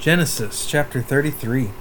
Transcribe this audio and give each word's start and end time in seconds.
Genesis 0.00 0.64
chapter 0.64 1.02
33. 1.02 1.72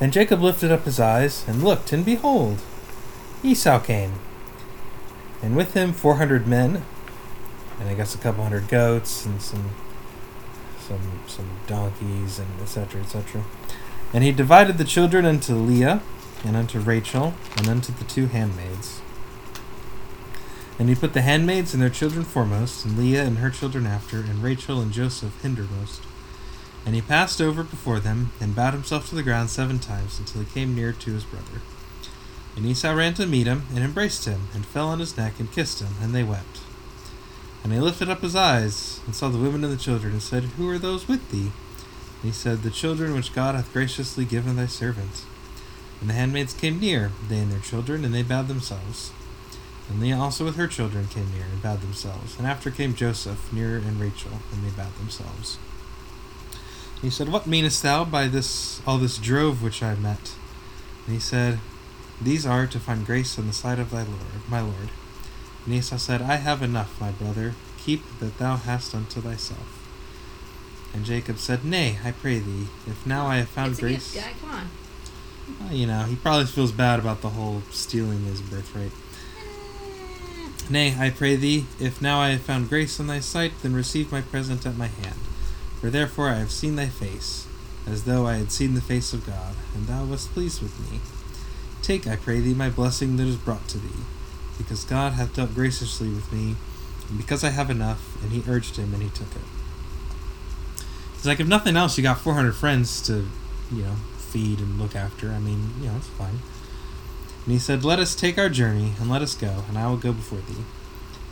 And 0.00 0.12
Jacob 0.12 0.42
lifted 0.42 0.72
up 0.72 0.84
his 0.84 0.98
eyes 0.98 1.44
and 1.46 1.62
looked, 1.62 1.92
and 1.92 2.04
behold, 2.04 2.58
Esau 3.44 3.78
came, 3.78 4.14
and 5.40 5.54
with 5.54 5.74
him 5.74 5.92
four 5.92 6.16
hundred 6.16 6.48
men, 6.48 6.82
and 7.78 7.88
I 7.88 7.94
guess 7.94 8.12
a 8.12 8.18
couple 8.18 8.42
hundred 8.42 8.66
goats 8.66 9.24
and 9.24 9.40
some 9.40 9.70
some 10.80 11.20
some 11.28 11.48
donkeys 11.68 12.40
and 12.40 12.48
etc. 12.60 13.02
etc. 13.02 13.44
And 14.12 14.24
he 14.24 14.32
divided 14.32 14.78
the 14.78 14.84
children 14.84 15.24
unto 15.24 15.54
Leah 15.54 16.02
and 16.44 16.56
unto 16.56 16.80
Rachel 16.80 17.34
and 17.56 17.68
unto 17.68 17.92
the 17.92 18.04
two 18.04 18.26
handmaids. 18.26 19.00
And 20.76 20.88
he 20.88 20.96
put 20.96 21.12
the 21.12 21.22
handmaids 21.22 21.72
and 21.72 21.80
their 21.80 21.88
children 21.88 22.24
foremost, 22.24 22.84
and 22.84 22.98
Leah 22.98 23.22
and 23.22 23.38
her 23.38 23.50
children 23.50 23.86
after, 23.86 24.18
and 24.18 24.42
Rachel 24.42 24.80
and 24.80 24.90
Joseph 24.90 25.40
hindermost. 25.40 26.00
And 26.86 26.94
he 26.94 27.02
passed 27.02 27.40
over 27.40 27.64
before 27.64 27.98
them, 27.98 28.30
and 28.40 28.54
bowed 28.54 28.72
himself 28.72 29.08
to 29.08 29.16
the 29.16 29.24
ground 29.24 29.50
seven 29.50 29.80
times, 29.80 30.20
until 30.20 30.40
he 30.40 30.46
came 30.46 30.74
near 30.74 30.92
to 30.92 31.12
his 31.12 31.24
brother. 31.24 31.60
And 32.56 32.64
Esau 32.64 32.92
ran 32.92 33.12
to 33.14 33.26
meet 33.26 33.48
him, 33.48 33.64
and 33.74 33.80
embraced 33.80 34.24
him, 34.24 34.48
and 34.54 34.64
fell 34.64 34.88
on 34.88 35.00
his 35.00 35.16
neck, 35.16 35.40
and 35.40 35.52
kissed 35.52 35.80
him, 35.80 35.96
and 36.00 36.14
they 36.14 36.22
wept. 36.22 36.60
And 37.64 37.72
he 37.72 37.80
lifted 37.80 38.08
up 38.08 38.22
his 38.22 38.36
eyes, 38.36 39.00
and 39.04 39.16
saw 39.16 39.28
the 39.28 39.38
women 39.38 39.64
and 39.64 39.72
the 39.72 39.76
children, 39.76 40.12
and 40.12 40.22
said, 40.22 40.44
Who 40.44 40.70
are 40.70 40.78
those 40.78 41.08
with 41.08 41.32
thee? 41.32 41.50
And 42.22 42.22
he 42.22 42.32
said, 42.32 42.62
The 42.62 42.70
children 42.70 43.14
which 43.14 43.34
God 43.34 43.56
hath 43.56 43.72
graciously 43.72 44.24
given 44.24 44.54
thy 44.54 44.66
servant. 44.66 45.24
And 46.00 46.08
the 46.08 46.14
handmaids 46.14 46.54
came 46.54 46.78
near, 46.78 47.10
they 47.28 47.38
and 47.38 47.50
their 47.50 47.58
children, 47.58 48.04
and 48.04 48.14
they 48.14 48.22
bowed 48.22 48.46
themselves. 48.46 49.10
And 49.88 50.00
Leah 50.00 50.18
also 50.18 50.44
with 50.44 50.56
her 50.56 50.66
children 50.66 51.08
came 51.08 51.32
near 51.32 51.44
and 51.44 51.62
bowed 51.62 51.80
themselves. 51.80 52.36
And 52.38 52.46
after 52.46 52.70
came 52.70 52.94
Joseph 52.94 53.52
near 53.52 53.76
and 53.76 54.00
Rachel, 54.00 54.38
and 54.52 54.64
they 54.64 54.76
bowed 54.76 54.96
themselves. 54.98 55.58
He 57.02 57.10
said, 57.10 57.28
What 57.28 57.46
meanest 57.46 57.82
thou 57.82 58.04
by 58.04 58.28
this 58.28 58.80
all 58.86 58.98
this 58.98 59.18
drove 59.18 59.62
which 59.62 59.82
I 59.82 59.94
met? 59.94 60.34
And 61.06 61.14
he 61.14 61.20
said, 61.20 61.58
These 62.20 62.46
are 62.46 62.66
to 62.66 62.80
find 62.80 63.06
grace 63.06 63.38
in 63.38 63.46
the 63.46 63.52
sight 63.52 63.78
of 63.78 63.90
thy 63.90 64.02
Lord, 64.02 64.48
my 64.48 64.60
Lord. 64.60 64.90
And 65.64 65.74
Esau 65.74 65.96
said, 65.96 66.22
I 66.22 66.36
have 66.36 66.62
enough, 66.62 67.00
my 67.00 67.10
brother. 67.10 67.54
Keep 67.78 68.18
that 68.20 68.38
thou 68.38 68.56
hast 68.56 68.94
unto 68.94 69.20
thyself. 69.20 69.82
And 70.94 71.04
Jacob 71.04 71.38
said, 71.38 71.64
Nay, 71.64 71.98
I 72.04 72.12
pray 72.12 72.38
thee, 72.38 72.68
if 72.86 73.06
now 73.06 73.26
I 73.26 73.36
have 73.36 73.48
found 73.48 73.72
it's 73.72 73.80
grace. 73.80 74.14
Gift, 74.14 74.26
guy. 74.26 74.32
Come 74.40 74.50
on. 74.50 74.70
Well, 75.60 75.72
you 75.72 75.86
know, 75.86 76.04
he 76.04 76.16
probably 76.16 76.46
feels 76.46 76.72
bad 76.72 76.98
about 76.98 77.20
the 77.20 77.30
whole 77.30 77.62
stealing 77.70 78.24
his 78.24 78.40
birthright. 78.40 78.92
Nay, 80.70 80.96
I 80.98 81.10
pray 81.10 81.36
thee, 81.36 81.66
if 81.78 82.00
now 82.00 82.20
I 82.20 82.30
have 82.30 82.42
found 82.42 82.68
grace 82.68 82.98
in 82.98 83.06
thy 83.06 83.20
sight, 83.20 83.52
then 83.62 83.74
receive 83.74 84.10
my 84.10 84.22
present 84.22 84.66
at 84.66 84.76
my 84.76 84.88
hand. 84.88 85.18
For 85.80 85.90
therefore 85.90 86.28
I 86.30 86.38
have 86.38 86.50
seen 86.50 86.76
thy 86.76 86.86
face, 86.86 87.46
as 87.86 88.04
though 88.04 88.26
I 88.26 88.36
had 88.36 88.50
seen 88.50 88.74
the 88.74 88.80
face 88.80 89.12
of 89.12 89.26
God, 89.26 89.54
and 89.74 89.86
thou 89.86 90.04
wast 90.04 90.32
pleased 90.32 90.62
with 90.62 90.78
me. 90.90 91.00
Take, 91.82 92.06
I 92.06 92.16
pray 92.16 92.40
thee, 92.40 92.54
my 92.54 92.70
blessing 92.70 93.16
that 93.16 93.26
is 93.26 93.36
brought 93.36 93.68
to 93.68 93.78
thee, 93.78 94.04
because 94.58 94.84
God 94.84 95.12
hath 95.12 95.36
dealt 95.36 95.54
graciously 95.54 96.08
with 96.08 96.32
me, 96.32 96.56
and 97.08 97.18
because 97.18 97.44
I 97.44 97.50
have 97.50 97.70
enough. 97.70 98.20
And 98.22 98.32
he 98.32 98.50
urged 98.50 98.76
him, 98.76 98.92
and 98.92 99.02
he 99.02 99.10
took 99.10 99.30
it. 99.36 99.42
He's 101.14 101.26
like, 101.26 101.40
if 101.40 101.46
nothing 101.46 101.76
else, 101.76 101.96
you 101.96 102.02
got 102.02 102.18
400 102.18 102.52
friends 102.54 103.00
to, 103.02 103.28
you 103.70 103.82
know, 103.82 103.96
feed 104.18 104.58
and 104.58 104.78
look 104.78 104.96
after. 104.96 105.30
I 105.30 105.38
mean, 105.38 105.70
you 105.80 105.88
know, 105.88 105.96
it's 105.96 106.08
fine. 106.08 106.40
And 107.44 107.52
he 107.52 107.58
said, 107.58 107.84
Let 107.84 108.00
us 108.00 108.14
take 108.14 108.38
our 108.38 108.48
journey, 108.48 108.92
and 109.00 109.08
let 109.08 109.22
us 109.22 109.34
go, 109.34 109.62
and 109.68 109.78
I 109.78 109.88
will 109.88 109.96
go 109.96 110.12
before 110.12 110.40
thee. 110.40 110.64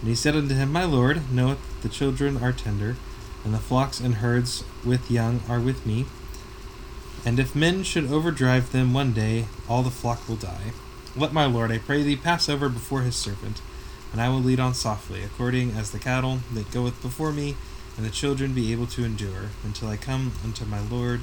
And 0.00 0.08
he 0.08 0.14
said 0.14 0.36
unto 0.36 0.54
him, 0.54 0.70
My 0.70 0.84
Lord 0.84 1.32
knoweth 1.32 1.58
that 1.58 1.88
the 1.88 1.94
children 1.94 2.42
are 2.42 2.52
tender, 2.52 2.96
and 3.44 3.52
the 3.52 3.58
flocks 3.58 4.00
and 4.00 4.16
herds 4.16 4.64
with 4.84 5.10
young 5.10 5.40
are 5.48 5.60
with 5.60 5.84
me. 5.84 6.06
And 7.24 7.38
if 7.38 7.54
men 7.54 7.82
should 7.82 8.10
overdrive 8.10 8.72
them 8.72 8.92
one 8.92 9.12
day, 9.12 9.46
all 9.68 9.82
the 9.82 9.90
flock 9.90 10.28
will 10.28 10.36
die. 10.36 10.72
Let 11.16 11.32
my 11.32 11.46
Lord, 11.46 11.70
I 11.70 11.78
pray 11.78 12.02
thee, 12.02 12.16
pass 12.16 12.48
over 12.48 12.68
before 12.68 13.02
his 13.02 13.16
servant, 13.16 13.60
and 14.12 14.20
I 14.20 14.28
will 14.28 14.40
lead 14.40 14.60
on 14.60 14.74
softly, 14.74 15.22
according 15.22 15.72
as 15.72 15.90
the 15.90 15.98
cattle 15.98 16.40
that 16.52 16.72
goeth 16.72 17.00
before 17.00 17.32
me, 17.32 17.56
and 17.96 18.04
the 18.04 18.10
children 18.10 18.52
be 18.52 18.72
able 18.72 18.86
to 18.88 19.04
endure, 19.04 19.50
until 19.62 19.88
I 19.88 19.96
come 19.96 20.32
unto 20.42 20.64
my 20.64 20.80
Lord, 20.80 21.20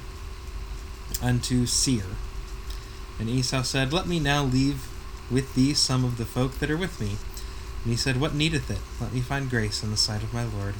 unto 1.21 1.65
Seir. 1.65 2.05
And 3.19 3.29
Esau 3.29 3.63
said, 3.63 3.91
Let 3.91 4.07
me 4.07 4.19
now 4.19 4.43
leave 4.43 4.87
with 5.29 5.53
thee 5.53 5.73
some 5.73 6.05
of 6.05 6.17
the 6.17 6.25
folk 6.25 6.59
that 6.59 6.71
are 6.71 6.77
with 6.77 6.99
me. 6.99 7.17
And 7.83 7.91
he 7.91 7.97
said, 7.97 8.19
What 8.19 8.33
needeth 8.33 8.69
it? 8.71 8.79
Let 8.99 9.13
me 9.13 9.21
find 9.21 9.49
grace 9.49 9.83
in 9.83 9.91
the 9.91 9.97
sight 9.97 10.23
of 10.23 10.33
my 10.33 10.45
Lord. 10.45 10.75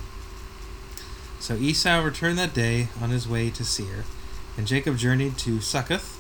So 1.42 1.56
Esau 1.56 2.04
returned 2.04 2.38
that 2.38 2.54
day 2.54 2.90
on 3.02 3.10
his 3.10 3.28
way 3.28 3.50
to 3.50 3.66
Seir. 3.66 4.06
And 4.56 4.68
Jacob 4.68 4.98
journeyed 4.98 5.40
to 5.40 5.60
Succoth, 5.60 6.20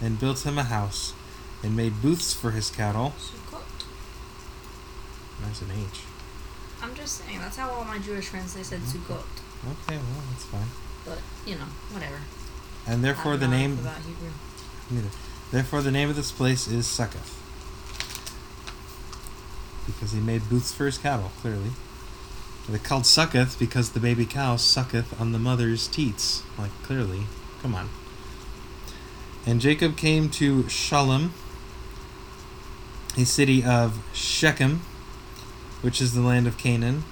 and 0.00 0.20
built 0.20 0.46
him 0.46 0.56
a 0.56 0.62
house, 0.62 1.14
and 1.64 1.76
made 1.76 2.00
booths 2.00 2.32
for 2.32 2.52
his 2.52 2.70
cattle. 2.70 3.12
Sukkot. 3.18 3.84
That's 5.40 5.62
an 5.62 5.70
H. 5.72 6.02
I'm 6.80 6.94
just 6.94 7.24
saying, 7.24 7.40
that's 7.40 7.56
how 7.56 7.70
all 7.70 7.84
my 7.84 7.98
Jewish 7.98 8.28
friends 8.28 8.54
they 8.54 8.62
said 8.62 8.80
mm-hmm. 8.80 9.12
Sukkot. 9.12 9.24
Okay, 9.64 9.96
well, 9.96 10.22
that's 10.30 10.44
fine. 10.44 10.68
But, 11.04 11.18
you 11.44 11.56
know, 11.56 11.66
whatever. 11.90 12.20
And 12.86 13.02
therefore 13.02 13.32
I 13.32 13.36
the 13.36 13.46
don't 13.46 13.50
know 13.50 13.56
name 13.58 13.78
About 13.80 13.96
Hebrew. 13.96 14.30
neither. 14.90 15.08
Therefore 15.50 15.82
the 15.82 15.90
name 15.90 16.08
of 16.08 16.14
this 16.14 16.30
place 16.30 16.68
is 16.68 16.86
Succoth. 16.86 17.38
Because 19.86 20.12
he 20.12 20.20
made 20.20 20.48
booths 20.48 20.72
for 20.72 20.86
his 20.86 20.98
cattle, 20.98 21.32
clearly. 21.40 21.70
They're 22.68 22.78
called 22.78 23.06
Succoth 23.06 23.58
because 23.58 23.90
the 23.90 24.00
baby 24.00 24.24
cow 24.24 24.56
sucketh 24.56 25.20
on 25.20 25.32
the 25.32 25.38
mother's 25.38 25.88
teats. 25.88 26.42
Like, 26.56 26.70
clearly. 26.82 27.24
Come 27.60 27.74
on. 27.74 27.88
And 29.44 29.60
Jacob 29.60 29.96
came 29.96 30.28
to 30.30 30.68
Shalom, 30.68 31.34
a 33.16 33.24
city 33.24 33.64
of 33.64 33.98
Shechem, 34.12 34.82
which 35.80 36.00
is 36.00 36.14
the 36.14 36.20
land 36.20 36.46
of 36.46 36.56
Canaan, 36.56 37.02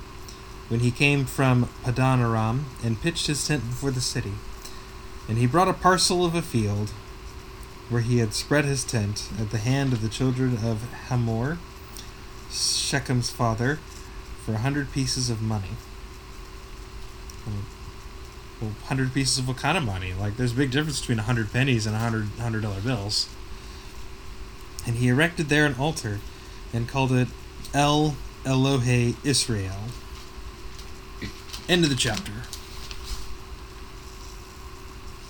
when 0.69 0.81
he 0.81 0.93
came 0.93 1.25
from 1.25 1.69
Padan 1.82 2.21
Aram, 2.21 2.67
and 2.84 3.03
pitched 3.03 3.27
his 3.27 3.44
tent 3.44 3.69
before 3.69 3.91
the 3.91 4.00
city. 4.00 4.34
And 5.28 5.38
he 5.38 5.47
brought 5.47 5.67
a 5.67 5.72
parcel 5.72 6.25
of 6.25 6.37
a 6.37 6.43
field, 6.43 6.91
where 7.88 8.03
he 8.03 8.19
had 8.19 8.32
spread 8.34 8.65
his 8.65 8.84
tent, 8.84 9.28
at 9.41 9.50
the 9.50 9.59
hand 9.59 9.93
of 9.93 10.00
the 10.00 10.09
children 10.09 10.59
of 10.65 10.88
Hamor, 11.09 11.59
Shechem's 12.53 13.31
father, 13.31 13.81
for 14.50 14.56
a 14.56 14.61
hundred 14.61 14.93
pieces 14.93 15.31
of 15.31 15.41
money. 15.41 15.77
Well, 18.61 18.72
hundred 18.87 19.15
pieces 19.15 19.38
of 19.38 19.49
what 19.49 19.56
kind 19.56 19.78
of 19.78 19.84
money? 19.84 20.12
Like, 20.12 20.37
there's 20.37 20.53
a 20.53 20.56
big 20.56 20.71
difference 20.71 21.00
between 21.00 21.19
a 21.19 21.22
hundred 21.22 21.53
pennies 21.53 21.87
and 21.87 21.94
a 21.94 21.99
hundred 21.99 22.28
hundred 22.38 22.62
dollar 22.62 22.81
bills. 22.81 23.28
And 24.87 24.97
he 24.97 25.09
erected 25.09 25.49
there 25.49 25.66
an 25.66 25.77
altar, 25.78 26.21
and 26.72 26.88
called 26.88 27.12
it 27.12 27.28
El 27.72 28.16
Elohe 28.44 29.15
Israel. 29.25 29.77
End 31.69 31.84
of 31.84 31.91
the 31.91 31.97
chapter. 31.97 32.32